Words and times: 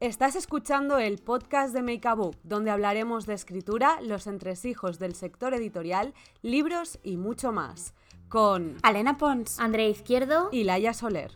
Estás 0.00 0.36
escuchando 0.36 0.98
el 0.98 1.18
podcast 1.18 1.74
de 1.74 1.82
Make 1.82 2.06
a 2.06 2.14
Book, 2.14 2.36
donde 2.44 2.70
hablaremos 2.70 3.26
de 3.26 3.34
escritura, 3.34 4.00
los 4.00 4.28
entresijos 4.28 5.00
del 5.00 5.16
sector 5.16 5.54
editorial, 5.54 6.14
libros 6.40 7.00
y 7.02 7.16
mucho 7.16 7.50
más. 7.50 7.94
Con 8.28 8.76
Alena 8.84 9.18
Pons, 9.18 9.58
Andrea 9.58 9.88
Izquierdo 9.88 10.50
y 10.52 10.62
Laia 10.62 10.94
Soler. 10.94 11.32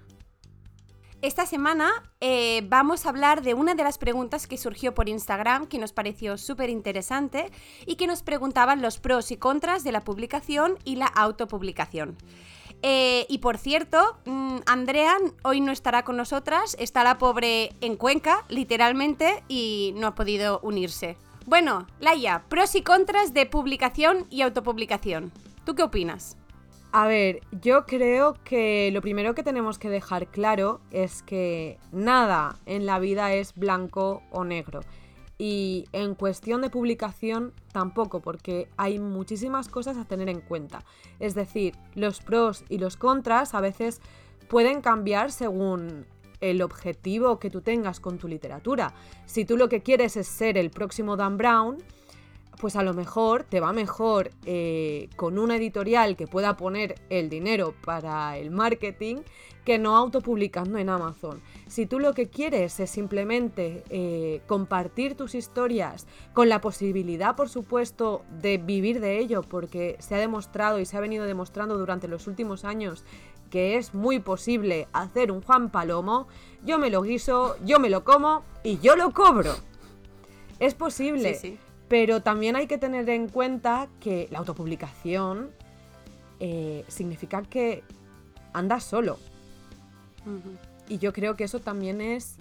Esta 1.22 1.45
semana 1.45 1.90
eh, 2.21 2.62
vamos 2.69 3.04
a 3.04 3.09
hablar 3.09 3.43
de 3.43 3.54
una 3.54 3.75
de 3.75 3.83
las 3.83 3.98
preguntas 3.98 4.46
que 4.46 4.57
surgió 4.57 4.95
por 4.95 5.09
Instagram, 5.09 5.67
que 5.67 5.79
nos 5.79 5.93
pareció 5.93 6.39
súper 6.39 6.71
interesante 6.71 7.51
y 7.85 7.97
que 7.97 8.07
nos 8.07 8.23
preguntaban 8.23 8.81
los 8.81 9.01
pros 9.01 9.33
y 9.33 9.39
contras 9.39 9.83
de 9.83 9.91
la 9.91 10.03
publicación 10.03 10.79
y 10.85 10.97
la 10.97 11.07
autopublicación. 11.07 12.17
Eh, 12.83 13.27
y 13.29 13.39
por 13.39 13.59
cierto, 13.59 14.19
mm, 14.25 14.59
Andrea 14.67 15.17
hoy 15.45 15.61
no 15.61 15.71
estará 15.71 16.05
con 16.05 16.17
nosotras, 16.17 16.77
está 16.80 17.05
la 17.05 17.19
pobre 17.19 17.71
en 17.80 17.97
Cuenca, 17.97 18.45
literalmente, 18.48 19.45
y 19.48 19.95
no 19.97 20.09
ha 20.09 20.15
podido 20.15 20.59
unirse. 20.62 21.16
Bueno, 21.47 21.87
Laia, 22.01 22.45
pros 22.48 22.75
y 22.75 22.83
contras 22.83 23.34
de 23.34 23.47
publicación 23.47 24.27
y 24.30 24.42
autopublicación. 24.42 25.33
¿Tú 25.65 25.75
qué 25.75 25.83
opinas? 25.84 26.37
A 26.95 27.06
ver, 27.06 27.41
yo 27.53 27.87
creo 27.87 28.37
que 28.45 28.91
lo 28.92 29.01
primero 29.01 29.34
que 29.34 29.42
tenemos 29.42 29.78
que 29.78 29.89
dejar 29.89 30.27
claro 30.27 30.80
es 30.91 31.23
que 31.23 31.78
nada 31.91 32.56
en 32.67 32.84
la 32.84 32.98
vida 32.98 33.33
es 33.33 33.55
blanco 33.55 34.23
o 34.30 34.45
negro. 34.45 34.80
Y 35.45 35.88
en 35.91 36.14
cuestión 36.14 36.60
de 36.62 36.70
publicación 36.70 37.52
tampoco, 37.73 38.20
porque 38.20 38.69
hay 38.77 39.00
muchísimas 39.00 39.69
cosas 39.69 39.96
a 39.96 40.05
tener 40.05 40.28
en 40.28 40.41
cuenta. 40.41 40.84
Es 41.19 41.34
decir, 41.34 41.74
los 41.96 42.20
pros 42.20 42.64
y 42.69 42.78
los 42.78 42.96
contras 42.96 43.52
a 43.52 43.60
veces 43.60 44.00
pueden 44.47 44.80
cambiar 44.83 45.33
según 45.33 46.06
el 46.41 46.62
objetivo 46.62 47.41
que 47.41 47.50
tú 47.50 47.60
tengas 47.60 47.98
con 47.98 48.19
tu 48.19 48.28
literatura. 48.28 48.95
Si 49.27 49.45
tú 49.45 49.56
lo 49.56 49.69
que 49.69 49.83
quieres 49.83 50.16
es 50.16 50.28
ser 50.28 50.56
el 50.56 50.70
próximo 50.70 51.16
Dan 51.16 51.38
Brown, 51.38 51.78
pues 52.62 52.77
a 52.77 52.84
lo 52.84 52.94
mejor 52.94 53.42
te 53.42 53.58
va 53.58 53.72
mejor 53.72 54.30
eh, 54.46 55.08
con 55.16 55.36
una 55.36 55.56
editorial 55.56 56.14
que 56.14 56.28
pueda 56.28 56.56
poner 56.56 56.94
el 57.10 57.28
dinero 57.28 57.74
para 57.84 58.38
el 58.38 58.52
marketing 58.52 59.16
que 59.64 59.80
no 59.80 59.96
autopublicando 59.96 60.78
en 60.78 60.88
Amazon. 60.88 61.42
Si 61.66 61.86
tú 61.86 61.98
lo 61.98 62.14
que 62.14 62.28
quieres 62.28 62.78
es 62.78 62.88
simplemente 62.88 63.83
eh, 63.90 64.42
compartir 64.46 65.16
tus 65.16 65.34
historias 65.34 66.06
con 66.34 66.48
la 66.48 66.60
posibilidad, 66.60 67.34
por 67.34 67.48
supuesto, 67.48 68.22
de 68.40 68.58
vivir 68.58 69.00
de 69.00 69.18
ello, 69.18 69.42
porque 69.42 69.96
se 69.98 70.14
ha 70.14 70.18
demostrado 70.18 70.78
y 70.78 70.86
se 70.86 70.96
ha 70.96 71.00
venido 71.00 71.24
demostrando 71.24 71.77
durante 71.77 72.06
los 72.06 72.28
últimos 72.28 72.64
años 72.64 73.05
que 73.50 73.77
es 73.77 73.92
muy 73.92 74.20
posible 74.20 74.86
hacer 74.92 75.33
un 75.33 75.42
Juan 75.42 75.70
Palomo, 75.70 76.28
yo 76.64 76.78
me 76.78 76.90
lo 76.90 77.02
guiso, 77.02 77.56
yo 77.64 77.80
me 77.80 77.90
lo 77.90 78.05
como 78.05 78.44
y 78.62 78.78
yo 78.78 78.94
lo 78.94 79.12
cobro. 79.12 79.52
Es 80.60 80.74
posible. 80.74 81.34
Sí, 81.34 81.50
sí. 81.50 81.58
Pero 81.93 82.23
también 82.23 82.57
hay 82.57 82.67
que 82.67 82.79
tener 82.79 83.07
en 83.11 83.29
cuenta 83.29 83.87
que 84.01 84.27
la 84.31 84.39
autopublicación 84.39 85.51
eh, 86.41 86.87
significa 86.89 87.43
que 87.43 87.85
andas 88.55 88.85
solo. 88.85 89.19
Y 90.89 90.97
yo 90.97 91.13
creo 91.13 91.37
que 91.37 91.45
eso 91.45 91.61
también 91.61 92.01
es 92.01 92.39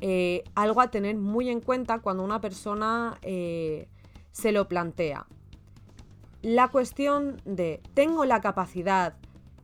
eh, 0.00 0.44
algo 0.54 0.80
a 0.80 0.90
tener 0.90 1.14
muy 1.18 1.50
en 1.50 1.60
cuenta 1.60 1.98
cuando 1.98 2.24
una 2.24 2.40
persona 2.40 3.18
eh, 3.20 3.86
se 4.32 4.50
lo 4.50 4.66
plantea. 4.66 5.26
La 6.40 6.68
cuestión 6.68 7.42
de 7.44 7.82
tengo 7.92 8.24
la 8.24 8.40
capacidad, 8.40 9.12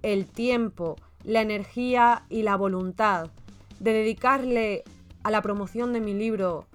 el 0.03 0.27
tiempo, 0.27 0.97
la 1.25 1.41
energía 1.41 2.27
y 2.29 2.43
la 2.43 2.57
voluntad 2.57 3.31
de 3.81 3.95
dedicarle 3.95 4.85
a 5.23 5.31
la 5.31 5.41
promoción 5.41 5.95
de 5.95 6.03
mi 6.03 6.13
libro 6.13 6.67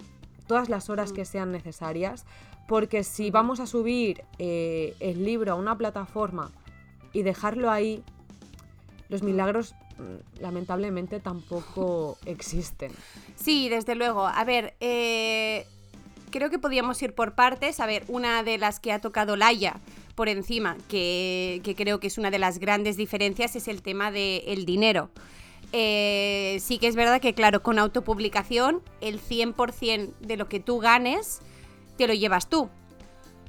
todas 0.48 0.68
las 0.68 0.90
horas 0.90 1.12
que 1.12 1.24
sean 1.24 1.52
necesarias, 1.52 2.26
porque 2.66 3.04
si 3.04 3.30
vamos 3.30 3.60
a 3.60 3.66
subir 3.66 4.24
eh, 4.38 4.96
el 4.98 5.24
libro 5.24 5.52
a 5.52 5.54
una 5.54 5.78
plataforma 5.78 6.50
y 7.12 7.22
dejarlo 7.22 7.70
ahí, 7.70 8.02
los 9.08 9.22
milagros 9.22 9.74
mm, 9.98 10.42
lamentablemente 10.42 11.20
tampoco 11.20 12.18
existen. 12.26 12.90
Sí, 13.36 13.68
desde 13.68 13.94
luego. 13.94 14.26
A 14.26 14.44
ver, 14.44 14.74
eh, 14.80 15.66
creo 16.30 16.50
que 16.50 16.58
podíamos 16.58 17.00
ir 17.02 17.14
por 17.14 17.34
partes. 17.34 17.80
A 17.80 17.86
ver, 17.86 18.04
una 18.08 18.42
de 18.42 18.58
las 18.58 18.80
que 18.80 18.92
ha 18.92 19.00
tocado 19.00 19.36
Laia 19.36 19.80
por 20.14 20.28
encima, 20.28 20.76
que, 20.88 21.62
creo 21.76 22.00
que 22.00 22.08
es 22.08 22.18
una 22.18 22.32
de 22.32 22.40
las 22.40 22.58
grandes 22.58 22.96
diferencias, 22.96 23.54
es 23.54 23.68
el 23.68 23.82
tema 23.82 24.10
del 24.10 24.66
dinero. 24.66 25.10
Eh, 25.72 26.58
sí 26.60 26.78
que 26.78 26.86
es 26.86 26.96
verdad 26.96 27.20
que, 27.20 27.34
claro, 27.34 27.62
con 27.62 27.78
autopublicación, 27.78 28.82
el 29.00 29.20
100% 29.20 30.14
de 30.20 30.36
lo 30.36 30.48
que 30.48 30.60
tú 30.60 30.78
ganes 30.78 31.40
te 31.96 32.06
lo 32.06 32.14
llevas 32.14 32.48
tú. 32.48 32.70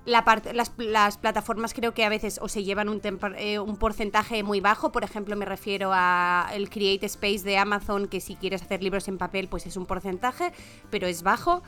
La 0.05 0.25
las, 0.53 1.17
plataformas 1.17 1.73
creo 1.73 1.93
que 1.93 2.03
a 2.03 2.09
veces 2.09 2.39
o 2.41 2.47
se 2.47 2.63
llevan 2.63 2.89
un, 2.89 3.01
eh, 3.37 3.59
porcentaje 3.79 4.41
muy 4.43 4.59
bajo, 4.59 4.91
por 4.91 5.03
ejemplo 5.03 5.35
me 5.35 5.45
refiero 5.45 5.91
a 5.93 6.49
Create 6.71 7.05
Space 7.05 7.43
de 7.43 7.57
Amazon, 7.57 8.07
que 8.07 8.19
si 8.19 8.35
quieres 8.35 8.63
hacer 8.63 8.81
libros 8.81 9.07
en 9.07 9.17
papel 9.17 9.47
pues 9.47 9.67
es 9.67 9.77
un 9.77 9.85
porcentaje, 9.85 10.51
pero 10.89 11.05
es 11.05 11.21
bajo. 11.21 11.61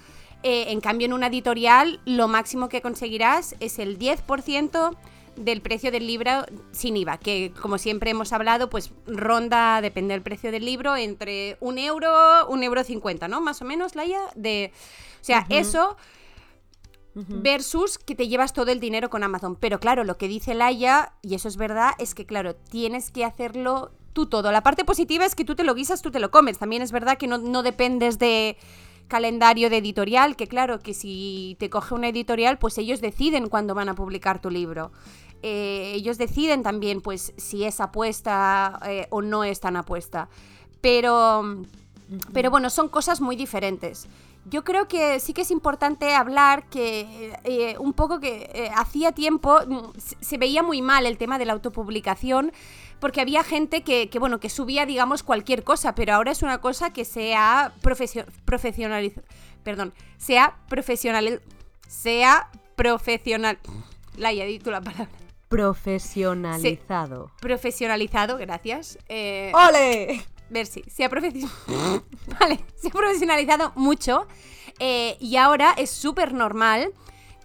Eh, 0.44 0.72
en 0.72 0.82
cambio 0.82 1.06
en 1.06 1.14
una 1.14 1.28
editorial 1.28 2.00
lo 2.06 2.28
máximo 2.28 2.68
que 2.68 2.82
conseguirás 2.82 3.56
es 3.60 3.78
el 3.78 4.00
10% 4.00 4.98
del 5.36 5.62
precio 5.62 5.92
del 5.92 6.08
libro 6.08 6.46
sin 6.72 6.98
IVA, 6.98 7.18
que 7.18 7.54
como 7.62 7.78
siempre 7.78 8.12
hemos 8.12 8.34
hablado, 8.34 8.70
pues 8.70 8.92
ronda, 9.08 9.82
depende 9.82 10.14
del 10.14 10.22
precio 10.22 10.52
del 10.52 10.66
libro, 10.66 10.96
entre 10.96 11.58
un 11.60 11.78
euro, 11.78 12.48
un 12.48 12.64
euro 12.64 12.84
cincuenta, 12.84 13.28
¿no? 13.28 13.42
Más 13.42 13.62
o 13.62 13.66
menos, 13.66 13.96
Laia, 13.96 14.22
de... 14.36 14.72
O 15.22 15.24
sea, 15.24 15.46
eso 15.50 15.98
versus 17.14 17.98
que 17.98 18.16
te 18.16 18.28
llevas 18.28 18.54
todo 18.54 18.72
el 18.72 18.80
dinero 18.80 19.10
con 19.10 19.24
Amazon. 19.24 19.56
Pero 19.56 19.80
claro, 19.80 20.04
lo 20.04 20.18
que 20.18 20.28
dice 20.28 20.54
Laia, 20.54 21.14
y 21.22 21.36
eso 21.36 21.48
es 21.48 21.58
verdad, 21.58 21.92
es 22.00 22.16
que 22.16 22.26
claro, 22.26 22.56
tienes 22.56 23.12
que 23.12 23.26
hacerlo 23.26 23.92
tú 24.14 24.28
todo. 24.28 24.52
La 24.52 24.64
parte 24.64 24.86
positiva 24.86 25.26
es 25.26 25.36
que 25.36 25.46
tú 25.46 25.56
te 25.56 25.64
lo 25.64 25.76
guisas, 25.76 26.02
tú 26.02 26.12
te 26.12 26.20
lo 26.20 26.32
comes. 26.32 26.58
También 26.58 26.82
es 26.82 26.92
verdad 26.92 27.18
que 27.18 27.28
no, 27.28 27.64
dependes 27.64 28.20
de 28.20 28.58
calendario 29.12 29.70
de 29.70 29.80
editorial, 29.80 30.38
que 30.38 30.48
claro, 30.48 30.80
que 30.80 30.94
si 30.94 31.58
te 31.60 31.70
coge 31.70 31.94
una 31.94 32.08
editorial, 32.08 32.58
pues 32.58 32.78
ellos 32.78 33.02
deciden 33.02 33.50
cuándo 33.50 33.76
van 33.76 33.90
a 33.90 33.94
publicar 33.94 34.40
tu 34.40 34.50
libro. 34.50 34.94
Eh, 35.44 35.92
ellos 35.96 36.18
deciden 36.18 36.64
también, 36.64 37.02
pues, 37.02 37.34
si 37.36 37.66
es 37.66 37.82
apuesta 37.82 38.80
eh, 38.86 39.08
o 39.10 39.22
no 39.22 39.44
es 39.44 39.60
tan 39.60 39.76
apuesta. 39.76 40.30
Pero, 40.80 41.58
pero 42.32 42.50
bueno, 42.52 42.70
son 42.70 42.88
cosas 42.88 43.20
muy 43.20 43.36
diferentes. 43.36 44.08
Yo 44.46 44.64
creo 44.64 44.88
que 44.88 45.20
sí 45.20 45.34
que 45.34 45.42
es 45.42 45.52
importante 45.52 46.16
hablar 46.16 46.70
que 46.70 47.38
eh, 47.44 47.76
un 47.80 47.92
poco 47.92 48.22
que 48.22 48.72
hacía 48.74 49.12
tiempo 49.12 49.60
mm, 49.68 49.90
se 49.98 50.38
veía 50.38 50.64
muy 50.64 50.82
mal 50.82 51.06
el 51.06 51.18
tema 51.18 51.38
de 51.38 51.46
la 51.46 51.52
autopublicación 51.52 52.54
porque 53.02 53.20
había 53.20 53.44
gente 53.44 53.82
que, 53.82 54.10
bueno, 54.20 54.40
que 54.40 54.50
subía, 54.50 54.86
digamos, 54.86 55.24
cualquier 55.24 55.64
cosa, 55.64 55.96
pero 55.96 56.14
ahora 56.14 56.32
es 56.32 56.44
una 56.44 56.62
cosa 56.62 56.94
que 56.94 57.04
se 57.04 57.36
ha 57.36 57.74
profesionalizado, 57.82 59.26
perdón, 59.64 59.94
se 60.18 60.38
ha 60.38 60.56
profesional, 60.70 61.42
se 61.88 62.24
ha 62.24 62.50
profesional, 62.76 63.58
la 64.18 64.32
he 64.32 64.46
dicho 64.46 64.70
la 64.70 64.82
palabra. 64.82 65.10
Profesionalizado. 65.50 67.32
profesionalizado, 67.42 68.38
gracias. 68.38 69.00
Eh, 69.10 69.52
¡Ole! 69.54 70.24
ver 70.52 70.68
si 70.68 70.84
se 70.84 71.04
ha, 71.04 71.10
vale, 72.40 72.60
se 72.76 72.88
ha 72.88 72.92
profesionalizado 72.92 73.72
mucho 73.76 74.28
eh, 74.80 75.18
y 75.20 75.38
ahora 75.38 75.74
es 75.76 75.90
súper 75.90 76.34
normal 76.34 76.94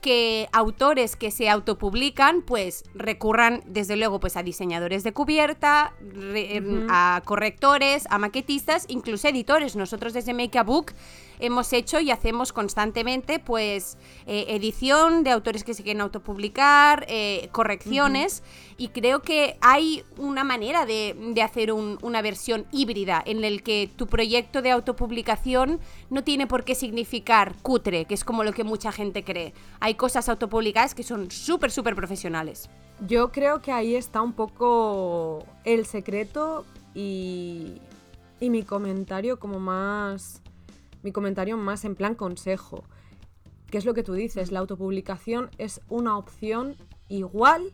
que 0.06 0.49
autores 0.53 1.17
que 1.17 1.33
se 1.33 1.50
autopublican 1.50 2.43
pues 2.43 2.84
recurran 2.94 3.65
desde 3.67 3.97
luego 3.97 4.21
pues 4.21 4.37
a 4.37 4.44
diseñadores 4.44 5.03
de 5.03 5.12
cubierta, 5.12 5.94
em, 6.33 6.87
a 6.89 7.22
correctores, 7.25 8.06
a 8.09 8.17
maquetistas, 8.19 8.84
incluso 8.87 9.27
editores. 9.27 9.75
Nosotros 9.75 10.12
desde 10.12 10.33
Make 10.33 10.61
a 10.61 10.62
Book 10.62 10.93
hemos 11.39 11.73
hecho 11.73 12.01
y 12.01 12.11
hacemos 12.11 12.53
constantemente 12.53 13.38
pues 13.38 13.99
eh, 14.27 14.47
edición 14.49 15.25
de 15.25 15.31
autores 15.31 15.65
que 15.65 15.75
se 15.75 15.83
quieren 15.83 16.00
autopublicar, 16.00 17.06
eh, 17.09 17.49
correcciones 17.53 18.43
y 18.79 18.88
creo 18.88 19.23
que 19.23 19.56
hay 19.61 20.05
una 20.19 20.44
manera 20.44 20.85
de, 20.85 21.15
hacer 21.43 21.73
una 21.73 22.23
versión 22.23 22.67
híbrida 22.73 23.23
en 23.25 23.44
el 23.44 23.62
que 23.62 23.88
tu 23.97 24.06
proyecto 24.06 24.62
de 24.62 24.71
autopublicación 24.71 25.81
no 26.11 26.25
tiene 26.25 26.47
por 26.47 26.65
qué 26.65 26.75
significar 26.75 27.55
cutre, 27.62 28.05
que 28.05 28.15
es 28.15 28.25
como 28.25 28.44
lo 28.44 28.53
que 28.53 28.65
mucha 28.65 28.93
gente 28.93 29.25
cree. 29.25 29.55
Hay 29.81 29.94
cosas 29.94 30.29
autopublicadas 30.29 30.94
que 30.94 31.03
son 31.03 31.31
súper, 31.31 31.71
súper 31.71 31.94
profesionales. 31.94 32.69
Yo 33.06 33.31
creo 33.31 33.61
que 33.61 33.73
ahí 33.73 33.94
está 33.94 34.21
un 34.23 34.32
poco 34.32 35.44
el 35.65 35.87
secreto 35.87 36.65
y, 36.94 37.81
y 38.41 38.50
mi 38.50 38.62
comentario 38.62 39.39
como 39.39 39.61
más 39.61 40.43
mi 41.02 41.12
comentario 41.12 41.56
más 41.56 41.84
en 41.84 41.94
plan 41.94 42.14
consejo. 42.14 42.84
¿Qué 43.70 43.78
es 43.78 43.84
lo 43.84 43.94
que 43.94 44.02
tú 44.02 44.12
dices? 44.14 44.52
La 44.52 44.60
autopublicación 44.60 45.50
es 45.58 45.81
una 45.88 46.16
opción 46.19 46.76
igual, 47.08 47.72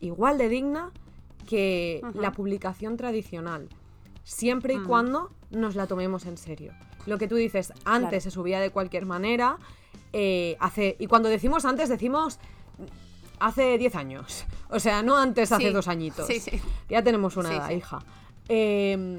igual 0.00 0.36
de 0.38 0.48
digna 0.48 0.90
que 1.48 2.02
la 2.14 2.32
publicación 2.32 2.96
tradicional, 2.96 3.68
siempre 4.24 4.74
y 4.74 4.78
cuando 4.80 5.30
nos 5.50 5.76
la 5.76 5.86
tomemos 5.86 6.26
en 6.26 6.36
serio. 6.36 6.72
lo 7.06 7.16
que 7.16 7.26
tú 7.28 7.36
dices, 7.36 7.72
antes 7.86 8.24
se 8.24 8.30
subía 8.30 8.60
de 8.60 8.70
cualquier 8.70 9.06
manera. 9.06 9.56
eh, 10.12 10.56
hace, 10.60 10.96
y 10.98 11.06
cuando 11.06 11.28
decimos 11.30 11.64
antes, 11.64 11.88
decimos 11.88 12.38
hace 13.40 13.78
10 13.78 13.94
años. 13.94 14.44
O 14.70 14.78
sea, 14.80 15.02
no 15.02 15.16
antes, 15.16 15.52
hace 15.52 15.68
Sí, 15.68 15.72
dos 15.72 15.88
añitos. 15.88 16.26
sí, 16.26 16.40
sí. 16.40 16.60
Ya 16.88 17.02
tenemos 17.02 17.36
una 17.38 17.54
edad, 17.54 17.70
hija. 17.70 18.00
Eh, 18.48 19.16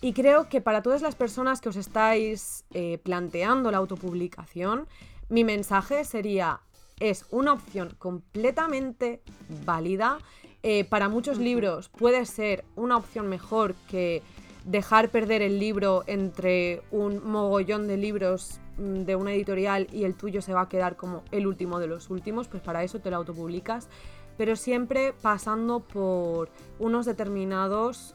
y 0.00 0.12
creo 0.12 0.48
que 0.48 0.60
para 0.60 0.82
todas 0.82 1.02
las 1.02 1.16
personas 1.16 1.60
que 1.60 1.68
os 1.68 1.76
estáis 1.76 2.64
eh, 2.72 2.98
planteando 3.02 3.70
la 3.70 3.78
autopublicación, 3.78 4.86
mi 5.28 5.42
mensaje 5.42 6.04
sería, 6.04 6.60
es 7.00 7.26
una 7.30 7.52
opción 7.52 7.94
completamente 7.98 9.20
válida. 9.64 10.18
Eh, 10.62 10.84
para 10.84 11.08
muchos 11.08 11.38
libros 11.38 11.88
puede 11.88 12.24
ser 12.26 12.64
una 12.76 12.96
opción 12.96 13.28
mejor 13.28 13.74
que 13.88 14.22
dejar 14.64 15.10
perder 15.10 15.42
el 15.42 15.58
libro 15.58 16.04
entre 16.06 16.82
un 16.90 17.24
mogollón 17.28 17.88
de 17.88 17.96
libros 17.96 18.60
mm, 18.76 19.02
de 19.02 19.16
una 19.16 19.32
editorial 19.32 19.88
y 19.92 20.04
el 20.04 20.14
tuyo 20.14 20.42
se 20.42 20.52
va 20.52 20.62
a 20.62 20.68
quedar 20.68 20.96
como 20.96 21.22
el 21.32 21.46
último 21.46 21.78
de 21.80 21.86
los 21.86 22.10
últimos, 22.10 22.48
pues 22.48 22.62
para 22.62 22.84
eso 22.84 23.00
te 23.00 23.10
lo 23.10 23.16
autopublicas, 23.16 23.88
pero 24.36 24.56
siempre 24.56 25.14
pasando 25.22 25.80
por 25.80 26.50
unos 26.78 27.06
determinados 27.06 28.14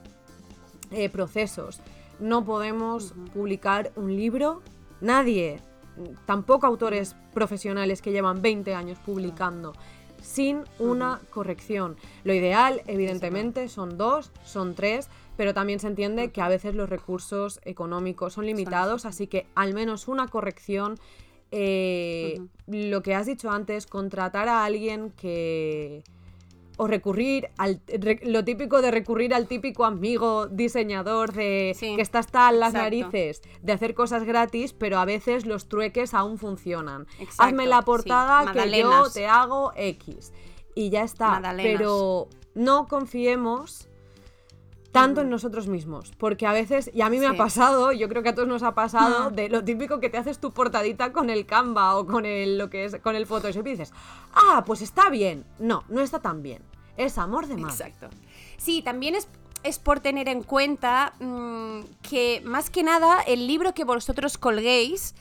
eh, 0.94 1.10
procesos. 1.10 1.82
No 2.20 2.46
podemos 2.46 3.14
publicar 3.34 3.92
un 3.96 4.16
libro, 4.16 4.62
nadie, 5.02 5.60
tampoco 6.26 6.66
autores 6.66 7.16
profesionales 7.34 8.02
que 8.02 8.12
llevan 8.12 8.42
20 8.42 8.74
años 8.76 9.00
publicando, 9.00 9.74
sin 10.22 10.64
una 10.80 11.20
corrección. 11.30 11.98
Lo 12.24 12.34
ideal, 12.34 12.82
evidentemente, 12.88 13.68
son 13.68 13.98
dos, 13.98 14.32
son 14.44 14.74
tres, 14.76 15.10
pero 15.36 15.54
también 15.54 15.80
se 15.80 15.88
entiende 15.88 16.32
que 16.32 16.42
a 16.42 16.48
veces 16.48 16.76
los 16.76 16.90
recursos 16.90 17.60
económicos 17.66 18.34
son 18.34 18.46
limitados, 18.46 19.06
así 19.06 19.28
que 19.28 19.48
al 19.56 19.74
menos 19.74 20.08
una 20.08 20.28
corrección. 20.28 20.98
eh, 21.52 22.40
Lo 22.68 23.02
que 23.04 23.16
has 23.16 23.26
dicho 23.26 23.52
antes, 23.52 23.86
contratar 23.86 24.48
a 24.48 24.64
alguien 24.64 25.12
que 25.12 26.04
o 26.78 26.88
recurrir 26.88 27.50
al 27.58 27.82
re- 27.88 28.20
lo 28.24 28.44
típico 28.44 28.82
de 28.82 28.92
recurrir 28.92 29.34
al 29.34 29.48
típico 29.48 29.86
amigo 29.86 30.48
diseñador 30.48 31.32
de 31.34 31.74
Sí, 31.78 31.96
que 31.96 32.02
está 32.02 32.20
hasta 32.20 32.52
las 32.52 32.74
exacto. 32.74 32.84
narices 32.84 33.42
de 33.62 33.74
hacer 33.74 33.94
cosas 33.94 34.24
gratis, 34.24 34.74
pero 34.74 34.98
a 34.98 35.06
veces 35.06 35.46
los 35.46 35.68
trueques 35.70 36.14
aún 36.14 36.38
funcionan. 36.38 37.08
Exacto, 37.20 37.44
Hazme 37.44 37.68
la 37.68 37.80
sí, 37.80 37.86
portada 37.86 38.52
que 38.52 38.80
yo 38.80 39.04
te 39.12 39.28
hago 39.28 39.72
X 39.76 40.34
y 40.76 40.90
ya 40.90 41.04
está. 41.04 41.42
Pero 41.58 42.28
no 42.56 42.88
confiemos 42.88 43.90
tanto 44.94 45.20
en 45.22 45.30
nosotros 45.30 45.68
mismos, 45.68 46.14
porque 46.18 46.48
a 46.48 46.54
veces, 46.54 46.90
y 46.94 47.02
a 47.02 47.10
mí 47.10 47.20
me 47.20 47.28
ha 47.28 47.36
pasado, 47.36 47.92
yo 47.92 48.08
creo 48.08 48.24
que 48.24 48.30
a 48.30 48.36
todos 48.36 48.48
nos 48.48 48.64
ha 48.64 48.74
pasado, 48.76 49.32
Mm. 49.32 49.36
de 49.36 49.50
lo 49.50 49.64
típico 49.64 50.00
que 50.00 50.10
te 50.10 50.18
haces 50.18 50.40
tu 50.40 50.52
portadita 50.52 51.12
con 51.12 51.30
el 51.30 51.46
Canva 51.46 51.98
o 51.98 52.06
con 52.06 52.26
el 52.26 52.58
lo 52.58 52.70
que 52.70 52.86
es 52.86 52.96
con 53.04 53.16
el 53.16 53.26
Photoshop 53.26 53.68
y 53.68 53.72
dices, 53.72 53.92
ah, 54.34 54.64
pues 54.66 54.82
está 54.82 55.10
bien. 55.10 55.44
No, 55.60 55.84
no 55.90 56.00
está 56.02 56.20
tan 56.20 56.42
bien. 56.42 56.62
Es 56.96 57.18
amor 57.18 57.48
de 57.48 57.58
madre. 57.58 57.74
Exacto. 57.74 58.08
Sí, 58.58 58.82
también 58.84 59.16
es, 59.16 59.28
es 59.64 59.80
por 59.80 60.00
tener 60.00 60.30
en 60.30 60.44
cuenta 60.44 61.14
mm, 61.20 61.80
que 62.08 62.42
más 62.46 62.70
que 62.70 62.84
nada 62.84 63.22
el 63.22 63.48
libro 63.48 63.74
que 63.74 63.84
vosotros 63.84 64.38
colguéis 64.38 65.16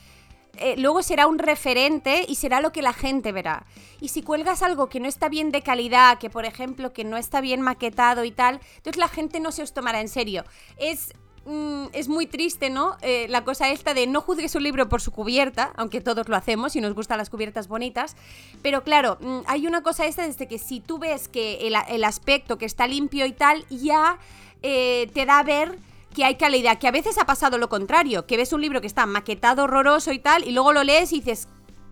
eh, 0.57 0.75
luego 0.77 1.01
será 1.01 1.25
un 1.25 1.39
referente 1.39 2.25
y 2.27 2.35
será 2.35 2.61
lo 2.61 2.71
que 2.71 2.81
la 2.81 2.93
gente 2.93 3.31
verá. 3.31 3.65
Y 3.99 4.09
si 4.09 4.21
cuelgas 4.21 4.61
algo 4.61 4.87
que 4.87 4.99
no 4.99 5.07
está 5.07 5.27
bien 5.27 5.51
de 5.51 5.63
calidad, 5.63 6.19
que 6.19 6.29
por 6.29 6.45
ejemplo 6.45 6.93
que 6.93 7.03
no 7.03 7.17
está 7.17 7.41
bien 7.41 7.61
maquetado 7.61 8.23
y 8.23 8.31
tal, 8.31 8.59
entonces 8.77 8.97
la 8.97 9.07
gente 9.07 9.39
no 9.39 9.51
se 9.51 9.63
os 9.63 9.73
tomará 9.73 9.99
en 9.99 10.09
serio. 10.09 10.43
Es 10.77 11.13
mm, 11.45 11.85
es 11.93 12.07
muy 12.07 12.27
triste, 12.27 12.69
¿no? 12.69 12.97
Eh, 13.01 13.25
la 13.29 13.43
cosa 13.43 13.69
esta 13.71 13.95
de 13.95 14.05
no 14.05 14.21
juzgues 14.21 14.53
un 14.53 14.63
libro 14.63 14.89
por 14.89 15.01
su 15.01 15.11
cubierta, 15.11 15.73
aunque 15.75 16.01
todos 16.01 16.29
lo 16.29 16.35
hacemos 16.35 16.75
y 16.75 16.81
nos 16.81 16.93
gustan 16.93 17.17
las 17.17 17.31
cubiertas 17.31 17.67
bonitas. 17.67 18.15
Pero 18.61 18.83
claro, 18.83 19.17
mm, 19.21 19.39
hay 19.47 19.65
una 19.65 19.81
cosa 19.81 20.05
esta 20.05 20.27
desde 20.27 20.47
que 20.47 20.59
si 20.59 20.81
tú 20.81 20.99
ves 20.99 21.27
que 21.27 21.67
el, 21.67 21.75
el 21.87 22.03
aspecto 22.03 22.59
que 22.59 22.65
está 22.65 22.85
limpio 22.85 23.25
y 23.25 23.33
tal, 23.33 23.65
ya 23.69 24.19
eh, 24.61 25.09
te 25.13 25.25
da 25.25 25.39
a 25.39 25.43
ver 25.43 25.77
que 26.13 26.23
hay 26.25 26.35
calidad, 26.35 26.77
que 26.77 26.87
a 26.87 26.91
veces 26.91 27.17
ha 27.17 27.25
pasado 27.25 27.57
lo 27.57 27.69
contrario, 27.69 28.25
que 28.25 28.37
ves 28.37 28.53
un 28.53 28.61
libro 28.61 28.81
que 28.81 28.87
está 28.87 29.05
maquetado 29.05 29.63
horroroso 29.63 30.11
y 30.11 30.19
tal, 30.19 30.43
y 30.47 30.51
luego 30.51 30.71
lo 30.73 30.83
lees 30.83 31.11
y 31.11 31.17
dices, 31.21 31.47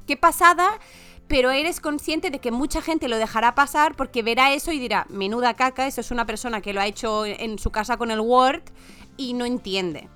qué 0.08 0.16
pasada, 0.18 0.80
pero 1.28 1.52
eres 1.52 1.80
consciente 1.80 2.30
de 2.30 2.40
que 2.40 2.52
mucha 2.52 2.82
gente 2.82 3.08
lo 3.08 3.18
dejará 3.18 3.56
pasar 3.56 3.96
porque 3.96 4.22
verá 4.22 4.54
eso 4.54 4.72
y 4.72 4.80
dirá, 4.80 5.06
menuda 5.10 5.54
caca, 5.54 5.88
eso 5.88 6.02
es 6.02 6.12
una 6.12 6.26
persona 6.26 6.62
que 6.62 6.74
lo 6.74 6.82
ha 6.82 6.88
hecho 6.88 7.26
en 7.26 7.58
su 7.58 7.72
casa 7.72 7.98
con 7.98 8.12
el 8.12 8.20
Word 8.20 8.62
y 9.18 9.34
no 9.34 9.46
entiende. 9.46 10.10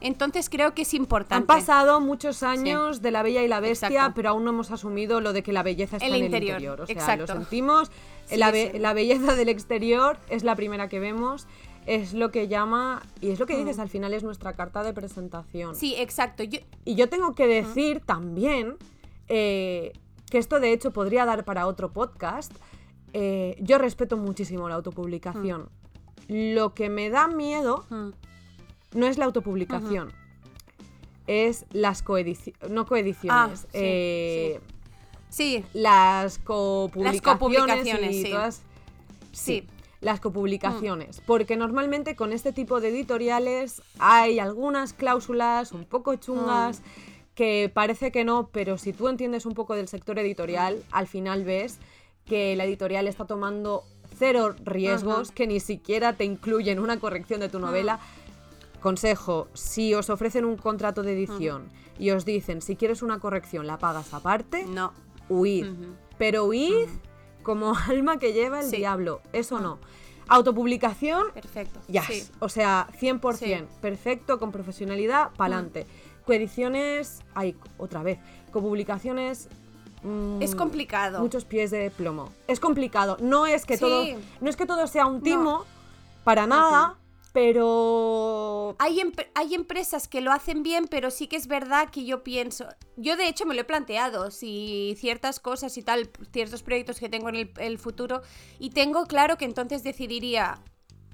Entonces 0.00 0.48
creo 0.48 0.74
que 0.74 0.82
es 0.82 0.94
importante. 0.94 1.34
Han 1.34 1.46
pasado 1.46 2.00
muchos 2.00 2.44
años 2.44 3.02
de 3.02 3.10
La 3.10 3.22
Bella 3.24 3.42
y 3.42 3.48
la 3.48 3.58
Bestia, 3.58 3.88
Exacto. 3.88 4.12
pero 4.14 4.28
aún 4.30 4.44
no 4.44 4.50
hemos 4.50 4.70
asumido 4.70 5.20
lo 5.20 5.32
de 5.32 5.42
que 5.42 5.52
la 5.52 5.64
belleza 5.64 5.96
está 5.96 6.06
El 6.06 6.14
en 6.14 6.24
interior, 6.26 6.56
el 6.58 6.62
interior. 6.62 6.80
O 6.82 6.86
sea, 6.86 6.94
exacto. 6.94 7.26
lo 7.26 7.40
sentimos. 7.40 7.90
Sí, 8.26 8.36
la, 8.36 8.52
be- 8.52 8.70
sí. 8.72 8.78
la 8.78 8.92
belleza 8.92 9.34
del 9.34 9.48
exterior 9.48 10.16
es 10.28 10.44
la 10.44 10.54
primera 10.54 10.88
que 10.88 11.00
vemos, 11.00 11.48
es 11.88 12.12
lo 12.12 12.30
que 12.30 12.48
llama, 12.48 13.02
y 13.22 13.30
es 13.30 13.38
lo 13.40 13.46
que 13.46 13.56
dices, 13.56 13.78
al 13.78 13.88
final 13.88 14.12
es 14.12 14.22
nuestra 14.22 14.52
carta 14.52 14.82
de 14.82 14.92
presentación. 14.92 15.72
Mm. 15.72 15.74
Sí, 15.74 15.94
exacto. 15.96 16.42
Yo, 16.42 16.58
Y 16.84 16.94
yo 16.96 17.08
tengo 17.08 17.34
que 17.34 17.46
decir 17.46 18.00
también 18.04 18.76
eh, 19.28 19.92
que 20.30 20.36
esto 20.38 20.60
de 20.60 20.72
hecho 20.72 20.90
podría 20.92 21.24
dar 21.24 21.44
para 21.44 21.66
otro 21.66 21.90
podcast. 21.92 22.52
eh, 23.14 23.56
yo 23.60 23.78
respeto 23.78 24.18
muchísimo 24.18 24.68
la 24.68 24.74
autopublicación. 24.74 25.70
Lo 26.28 26.74
que 26.74 26.90
me 26.90 27.08
da 27.08 27.26
miedo 27.26 27.86
mm, 27.88 28.10
no 28.98 29.06
es 29.06 29.16
la 29.16 29.24
autopublicación, 29.24 30.12
es 31.26 31.64
las 31.72 32.02
coediciones, 32.02 32.70
no 32.70 32.84
coediciones, 32.84 33.30
Ah, 33.64 33.68
sí, 33.72 33.78
eh, 33.80 34.60
sí, 35.30 35.64
las 35.72 36.38
copublicaciones, 36.38 37.22
copublicaciones, 37.22 38.14
y 38.16 38.22
sí. 38.24 38.30
todas- 38.30 38.62
sí. 39.32 39.66
Las 40.00 40.20
copublicaciones, 40.20 41.20
porque 41.26 41.56
normalmente 41.56 42.14
con 42.14 42.32
este 42.32 42.52
tipo 42.52 42.80
de 42.80 42.88
editoriales 42.90 43.82
hay 43.98 44.38
algunas 44.38 44.92
cláusulas 44.92 45.72
un 45.72 45.84
poco 45.84 46.14
chungas 46.16 46.82
que 47.34 47.70
parece 47.72 48.10
que 48.12 48.24
no, 48.24 48.48
pero 48.52 48.78
si 48.78 48.92
tú 48.92 49.08
entiendes 49.08 49.46
un 49.46 49.54
poco 49.54 49.74
del 49.74 49.88
sector 49.88 50.18
editorial, 50.18 50.82
al 50.92 51.06
final 51.06 51.44
ves 51.44 51.78
que 52.24 52.54
la 52.56 52.64
editorial 52.64 53.08
está 53.08 53.26
tomando 53.26 53.82
cero 54.18 54.54
riesgos, 54.64 55.28
Ajá. 55.28 55.34
que 55.34 55.46
ni 55.46 55.60
siquiera 55.60 56.12
te 56.14 56.24
incluyen 56.24 56.78
una 56.78 56.98
corrección 56.98 57.40
de 57.40 57.48
tu 57.48 57.58
novela. 57.58 58.00
Consejo, 58.80 59.48
si 59.54 59.94
os 59.94 60.10
ofrecen 60.10 60.44
un 60.44 60.56
contrato 60.56 61.02
de 61.02 61.12
edición 61.12 61.68
y 61.98 62.10
os 62.10 62.24
dicen 62.24 62.62
si 62.62 62.76
quieres 62.76 63.02
una 63.02 63.18
corrección 63.18 63.66
la 63.66 63.78
pagas 63.78 64.14
aparte, 64.14 64.64
No. 64.66 64.92
huid. 65.28 65.66
Pero 66.18 66.44
huid 66.44 66.88
como 67.48 67.72
alma 67.88 68.18
que 68.18 68.34
lleva 68.34 68.60
el 68.60 68.66
Sí. 68.68 68.76
diablo. 68.76 69.22
Eso 69.32 69.58
no. 69.58 69.78
Autopublicación, 70.28 71.30
Perfecto. 71.32 71.80
ya. 71.88 72.02
Sí. 72.02 72.28
O 72.40 72.50
sea, 72.50 72.86
100%. 73.00 73.38
Sí. 73.38 73.74
Perfecto, 73.80 74.38
con 74.38 74.52
profesionalidad, 74.52 75.30
pa'lante. 75.38 75.86
Coediciones, 76.26 77.22
hay 77.34 77.56
otra 77.78 78.02
vez. 78.02 78.18
Copublicaciones. 78.52 79.48
mm, 80.02 80.42
Es 80.42 80.54
complicado. 80.54 81.20
Muchos 81.20 81.46
pies 81.46 81.70
de 81.70 81.90
plomo. 81.90 82.28
Es 82.46 82.60
complicado. 82.60 83.16
No 83.20 83.46
es 83.46 83.64
que 83.64 83.78
todo. 83.78 84.04
No 84.42 84.50
es 84.50 84.56
que 84.56 84.66
todo 84.66 84.86
sea 84.86 85.06
un 85.06 85.22
timo, 85.22 85.64
para 86.24 86.46
nada, 86.46 86.96
pero. 87.38 88.76
Hay, 88.78 89.00
hay 89.34 89.54
empresas 89.54 90.08
que 90.08 90.20
lo 90.20 90.32
hacen 90.32 90.62
bien, 90.62 90.86
pero 90.88 91.10
sí 91.10 91.26
que 91.26 91.36
es 91.36 91.46
verdad 91.46 91.88
que 91.90 92.04
yo 92.04 92.22
pienso, 92.22 92.66
yo 92.96 93.16
de 93.16 93.28
hecho 93.28 93.46
me 93.46 93.54
lo 93.54 93.60
he 93.62 93.64
planteado, 93.64 94.30
si 94.30 94.94
ciertas 94.98 95.40
cosas 95.40 95.76
y 95.78 95.82
tal, 95.82 96.10
ciertos 96.32 96.62
proyectos 96.62 96.98
que 97.00 97.08
tengo 97.08 97.28
en 97.28 97.36
el, 97.36 97.50
el 97.58 97.78
futuro, 97.78 98.22
y 98.58 98.70
tengo 98.70 99.06
claro 99.06 99.36
que 99.38 99.44
entonces 99.44 99.82
decidiría 99.84 100.62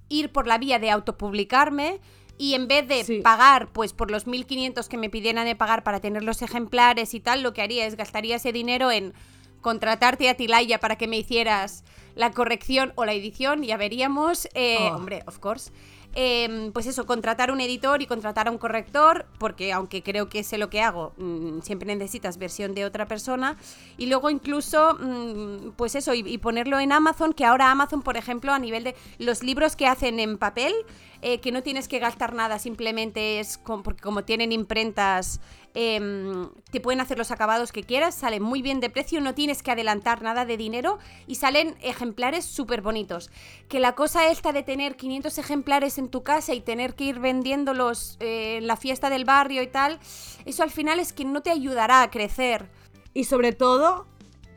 ir 0.09 0.33
por 0.33 0.47
la 0.47 0.59
vía 0.59 0.79
de 0.79 0.91
autopublicarme 0.91 2.01
y 2.37 2.55
en 2.55 2.69
vez 2.69 2.89
de 2.89 3.05
Sí. 3.05 3.21
pagar 3.21 3.73
pues 3.73 3.93
por 3.93 4.11
los 4.11 4.27
1500 4.27 4.89
que 4.89 4.97
me 4.97 5.09
pidieran 5.11 5.45
de 5.47 5.55
pagar 5.57 5.85
para 5.85 6.01
tener 6.01 6.25
los 6.25 6.43
ejemplares 6.43 7.15
y 7.15 7.21
tal, 7.21 7.43
lo 7.43 7.53
que 7.53 7.63
haría 7.63 7.87
es 7.87 7.97
gastaría 7.97 8.37
ese 8.37 8.53
dinero 8.53 8.91
en 8.91 9.15
contratarte 9.61 10.29
a 10.29 10.35
Tilaya 10.37 10.79
para 10.81 10.97
que 10.97 11.07
me 11.07 11.17
hicieras 11.17 11.85
la 12.15 12.31
corrección 12.33 12.93
o 12.97 13.05
la 13.05 13.13
edición, 13.13 13.63
ya 13.63 13.77
veríamos. 13.77 14.47
Eh, 14.55 14.77
Oh. 14.81 14.97
Hombre, 14.97 15.23
of 15.27 15.39
course. 15.39 15.71
Em, 16.17 16.71
pues 16.71 16.87
eso, 16.87 17.07
contratar 17.07 17.51
un 17.51 17.61
editor 17.61 18.01
y 18.01 18.07
contratar 18.07 18.47
a 18.47 18.53
un 18.53 18.59
corrector, 18.59 19.27
porque 19.39 19.73
aunque 19.73 20.05
creo 20.05 20.29
que 20.29 20.45
sé 20.45 20.59
lo 20.59 20.71
que 20.71 20.81
hago, 20.81 21.13
mm, 21.17 21.61
siempre 21.63 21.93
necesitas 21.95 22.39
versión 22.39 22.73
de 22.73 22.85
otra 22.85 23.09
persona. 23.09 23.57
Y 23.99 24.07
luego 24.07 24.31
incluso, 24.31 24.95
mm, 24.95 25.73
pues 25.77 25.97
eso, 25.97 26.15
y, 26.15 26.39
ponerlo 26.39 26.79
en 26.79 26.93
Amazon, 26.93 27.33
que 27.33 27.45
ahora 27.45 27.71
Amazon, 27.71 28.03
por 28.03 28.17
ejemplo, 28.17 28.53
a 28.53 28.59
nivel 28.61 28.85
de 28.85 28.95
los 29.19 29.43
libros 29.43 29.75
que 29.75 29.89
hacen 29.89 30.21
en 30.21 30.39
papel, 30.39 30.73
eh, 31.21 31.41
que 31.41 31.51
no 31.51 31.63
tienes 31.63 31.89
que 31.89 31.99
gastar 31.99 32.35
nada, 32.35 32.59
simplemente 32.59 33.41
es 33.41 33.59
porque 33.59 34.03
como 34.03 34.25
tienen 34.25 34.53
imprentas 34.53 35.41
em, 35.75 36.51
te 36.71 36.81
pueden 36.81 37.01
hacer 37.01 37.19
los 37.19 37.31
acabados 37.31 37.73
que 37.73 37.83
quieras, 37.83 38.15
salen 38.15 38.43
muy 38.43 38.63
bien 38.63 38.81
de 38.81 38.91
precio, 38.91 39.21
no 39.21 39.35
tienes 39.35 39.63
que 39.63 39.71
adelantar 39.71 40.23
nada 40.23 40.45
de 40.45 40.57
dinero 40.57 40.99
y 41.27 41.35
salen 41.35 41.77
ejemplares 41.83 42.45
súper 42.45 42.81
bonitos. 42.81 43.31
Que 43.69 43.81
la 43.81 43.95
cosa 43.95 44.29
esta 44.29 44.53
de 44.53 44.63
tener 44.63 44.97
500 44.97 45.37
ejemplares 45.39 45.99
en 45.99 46.09
tu 46.09 46.23
casa 46.23 46.55
y 46.55 46.61
tener 46.61 46.95
que 46.95 47.05
ir 47.05 47.19
vendiéndolos 47.19 48.17
eh, 48.21 48.59
en 48.59 48.67
la 48.67 48.77
fiesta 48.77 49.11
del 49.11 49.25
barrio 49.25 49.63
y 49.63 49.67
tal, 49.67 50.01
eso 50.45 50.63
al 50.63 50.71
final 50.71 51.01
es 51.01 51.13
que 51.13 51.25
no 51.25 51.43
te 51.43 51.51
ayudará 51.51 52.03
a 52.03 52.11
crecer. 52.11 52.71
Y 53.13 53.25
sobre 53.25 53.53
todo, 53.53 54.07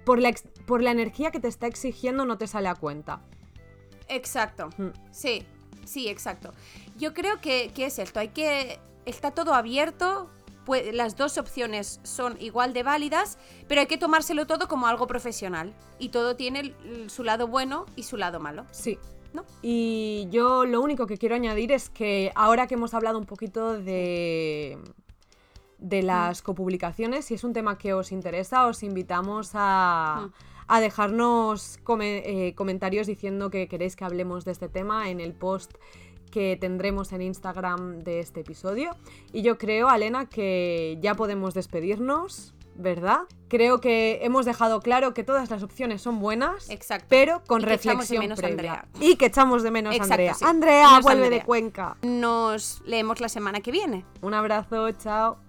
por 0.06 0.20
la, 0.20 0.34
por 0.66 0.82
la 0.82 0.92
energía 0.92 1.32
que 1.32 1.40
te 1.40 1.48
está 1.48 1.68
exigiendo 1.68 2.26
no 2.26 2.38
te 2.38 2.48
sale 2.48 2.68
a 2.68 2.76
cuenta. 2.76 3.22
Exacto. 4.08 4.70
Mm. 4.78 4.90
Sí, 5.12 5.46
sí, 5.86 6.08
exacto. 6.08 6.54
Yo 6.98 7.14
creo 7.14 7.42
que, 7.42 7.72
es 7.76 8.00
esto, 8.00 8.20
hay 8.20 8.30
que... 8.30 8.80
Está 9.06 9.32
todo 9.32 9.54
abierto, 9.54 10.30
las 10.94 11.16
dos 11.16 11.38
opciones 11.38 12.00
son 12.04 12.38
igual 12.40 12.74
de 12.74 12.84
válidas, 12.84 13.38
pero 13.68 13.82
hay 13.82 13.88
que 13.88 13.98
tomárselo 13.98 14.48
todo 14.48 14.68
como 14.68 14.88
algo 14.88 15.08
profesional. 15.08 15.74
Y 16.00 16.10
todo 16.10 16.36
tiene 16.36 16.74
su 17.08 17.24
lado 17.24 17.48
bueno 17.48 17.86
y 17.96 18.04
su 18.04 18.18
lado 18.18 18.40
malo. 18.40 18.66
Sí. 18.72 18.98
¿No? 19.34 19.44
Y 19.62 20.28
yo 20.32 20.66
lo 20.66 20.82
único 20.82 21.06
que 21.06 21.18
quiero 21.18 21.36
añadir 21.36 21.72
es 21.72 21.90
que 21.90 22.32
ahora 22.34 22.66
que 22.66 22.76
hemos 22.76 22.94
hablado 22.94 23.20
un 23.20 23.26
poquito 23.26 23.78
de, 23.78 24.78
de 25.78 26.02
las 26.02 26.42
mm. 26.42 26.46
copublicaciones, 26.46 27.26
si 27.26 27.34
es 27.34 27.44
un 27.44 27.54
tema 27.54 27.78
que 27.78 27.94
os 27.94 28.12
interesa, 28.12 28.68
os 28.68 28.84
invitamos 28.84 29.52
a, 29.54 30.28
mm 30.28 30.58
a 30.68 30.82
dejarnos 30.82 31.80
eh, 32.02 32.54
comentarios 32.56 33.08
diciendo 33.08 33.50
que 33.50 33.68
queréis 33.68 33.96
que 33.96 34.06
hablemos 34.06 34.44
de 34.46 34.52
este 34.52 34.68
tema 34.68 35.10
en 35.10 35.20
el 35.20 35.34
post 35.34 35.74
que 36.32 36.58
tendremos 36.60 37.12
en 37.14 37.22
Instagram 37.22 38.00
de 38.00 38.20
este 38.20 38.42
episodio. 38.42 38.92
Y 39.34 39.42
yo 39.42 39.58
creo, 39.58 39.90
Alena, 39.90 40.28
que 40.28 40.98
ya 41.02 41.16
podemos 41.16 41.54
despedirnos. 41.54 42.54
¿verdad? 42.80 43.22
Creo 43.48 43.82
que 43.82 44.20
hemos 44.22 44.46
dejado 44.46 44.82
claro 44.82 45.14
que 45.14 45.24
todas 45.24 45.50
las 45.50 45.64
opciones 45.64 46.02
son 46.02 46.20
buenas, 46.20 46.70
Exacto. 46.70 47.08
pero 47.10 47.42
con 47.48 47.64
reflexión 47.64 48.36
previa. 48.36 48.86
Y 49.00 49.16
que 49.16 49.26
echamos 49.26 49.64
de 49.64 49.72
menos 49.72 50.00
a 50.00 50.04
Andrea. 50.04 50.36
Andrea, 50.42 51.00
vuelve 51.02 51.30
de 51.30 51.44
Cuenca. 51.44 51.98
Nos 52.04 52.82
leemos 52.86 53.20
la 53.20 53.30
semana 53.30 53.62
que 53.62 53.72
viene. 53.72 54.06
Un 54.22 54.36
abrazo, 54.36 54.92
chao. 54.92 55.40